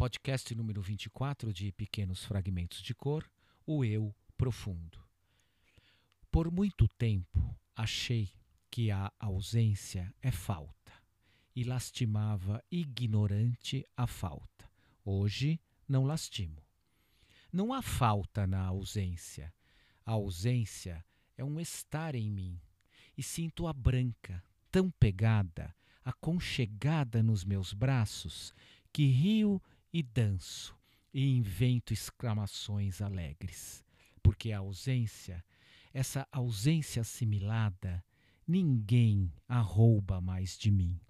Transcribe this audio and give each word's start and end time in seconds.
podcast 0.00 0.54
número 0.54 0.80
24 0.80 1.52
de 1.52 1.70
Pequenos 1.72 2.24
Fragmentos 2.24 2.80
de 2.80 2.94
Cor, 2.94 3.30
o 3.66 3.84
Eu 3.84 4.14
Profundo. 4.34 4.98
Por 6.30 6.50
muito 6.50 6.88
tempo 6.88 7.54
achei 7.76 8.32
que 8.70 8.90
a 8.90 9.12
ausência 9.20 10.10
é 10.22 10.30
falta 10.30 10.90
e 11.54 11.64
lastimava 11.64 12.64
ignorante 12.70 13.86
a 13.94 14.06
falta. 14.06 14.70
Hoje 15.04 15.60
não 15.86 16.06
lastimo. 16.06 16.62
Não 17.52 17.70
há 17.70 17.82
falta 17.82 18.46
na 18.46 18.62
ausência. 18.62 19.52
A 20.06 20.12
ausência 20.12 21.04
é 21.36 21.44
um 21.44 21.60
estar 21.60 22.14
em 22.14 22.30
mim 22.30 22.58
e 23.18 23.22
sinto 23.22 23.66
a 23.66 23.72
branca, 23.74 24.42
tão 24.72 24.90
pegada, 24.90 25.76
aconchegada 26.02 27.22
nos 27.22 27.44
meus 27.44 27.74
braços, 27.74 28.54
que 28.90 29.04
rio 29.04 29.60
e 29.92 30.02
danço 30.02 30.76
e 31.12 31.26
invento 31.26 31.92
exclamações 31.92 33.00
alegres, 33.00 33.84
porque 34.22 34.52
a 34.52 34.58
ausência, 34.58 35.44
essa 35.92 36.26
ausência 36.30 37.02
assimilada, 37.02 38.04
ninguém 38.46 39.32
a 39.48 39.60
rouba 39.60 40.20
mais 40.20 40.56
de 40.56 40.70
mim. 40.70 41.00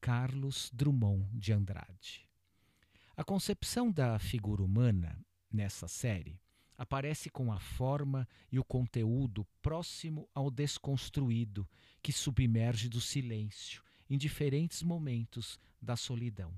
Carlos 0.00 0.70
Drummond 0.72 1.28
de 1.32 1.52
Andrade. 1.52 2.28
A 3.16 3.24
concepção 3.24 3.90
da 3.90 4.18
figura 4.18 4.62
humana 4.62 5.18
nessa 5.50 5.88
série 5.88 6.40
aparece 6.76 7.30
com 7.30 7.50
a 7.50 7.58
forma 7.58 8.28
e 8.52 8.58
o 8.58 8.64
conteúdo 8.64 9.46
próximo 9.62 10.28
ao 10.34 10.50
desconstruído 10.50 11.68
que 12.02 12.12
submerge 12.12 12.88
do 12.88 13.00
silêncio 13.00 13.82
em 14.08 14.18
diferentes 14.18 14.82
momentos 14.82 15.58
da 15.80 15.96
solidão. 15.96 16.54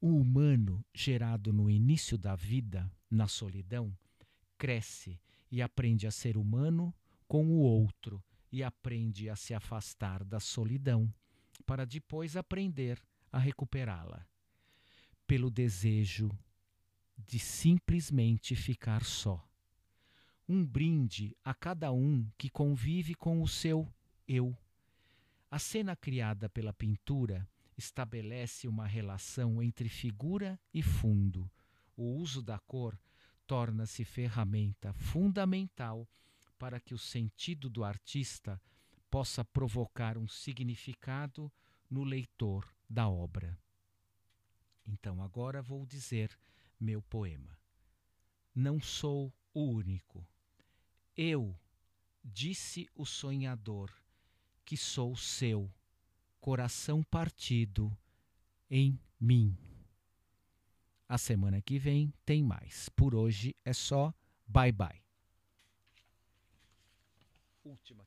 O 0.00 0.16
humano, 0.16 0.84
gerado 0.94 1.52
no 1.52 1.68
início 1.68 2.16
da 2.16 2.36
vida, 2.36 2.88
na 3.10 3.26
solidão, 3.26 3.92
cresce 4.56 5.20
e 5.50 5.60
aprende 5.60 6.06
a 6.06 6.10
ser 6.10 6.36
humano 6.36 6.94
com 7.26 7.46
o 7.46 7.58
outro 7.58 8.22
e 8.52 8.62
aprende 8.62 9.28
a 9.28 9.34
se 9.34 9.52
afastar 9.54 10.22
da 10.22 10.38
solidão, 10.38 11.12
para 11.66 11.84
depois 11.84 12.36
aprender 12.36 13.02
a 13.32 13.38
recuperá-la. 13.38 14.24
Pelo 15.26 15.50
desejo 15.50 16.30
de 17.16 17.38
simplesmente 17.38 18.54
ficar 18.54 19.04
só. 19.04 19.44
Um 20.48 20.64
brinde 20.64 21.36
a 21.44 21.52
cada 21.52 21.92
um 21.92 22.26
que 22.38 22.48
convive 22.48 23.14
com 23.14 23.42
o 23.42 23.48
seu 23.48 23.86
eu. 24.26 24.56
A 25.50 25.58
cena 25.58 25.96
criada 25.96 26.48
pela 26.48 26.72
pintura 26.72 27.46
estabelece 27.78 28.66
uma 28.66 28.86
relação 28.86 29.62
entre 29.62 29.88
figura 29.88 30.60
e 30.74 30.82
fundo. 30.82 31.48
O 31.96 32.16
uso 32.16 32.42
da 32.42 32.58
cor 32.58 32.98
torna-se 33.46 34.04
ferramenta 34.04 34.92
fundamental 34.92 36.06
para 36.58 36.80
que 36.80 36.92
o 36.92 36.98
sentido 36.98 37.70
do 37.70 37.84
artista 37.84 38.60
possa 39.08 39.44
provocar 39.44 40.18
um 40.18 40.26
significado 40.26 41.50
no 41.88 42.02
leitor 42.02 42.68
da 42.90 43.08
obra. 43.08 43.56
Então 44.84 45.22
agora 45.22 45.62
vou 45.62 45.86
dizer 45.86 46.36
meu 46.80 47.00
poema. 47.00 47.56
Não 48.54 48.80
sou 48.80 49.32
o 49.54 49.70
único. 49.70 50.26
Eu, 51.16 51.56
disse 52.24 52.88
o 52.94 53.06
sonhador, 53.06 53.92
que 54.64 54.76
sou 54.76 55.16
seu 55.16 55.72
coração 56.48 57.02
partido 57.02 57.94
em 58.70 58.98
mim. 59.20 59.54
A 61.06 61.18
semana 61.18 61.60
que 61.60 61.78
vem 61.78 62.10
tem 62.24 62.42
mais. 62.42 62.88
Por 62.88 63.14
hoje 63.14 63.54
é 63.66 63.74
só 63.74 64.14
bye 64.46 64.72
bye. 64.72 65.02
Última. 67.62 68.02